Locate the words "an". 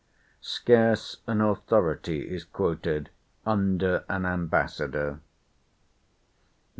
1.27-1.41, 4.09-4.25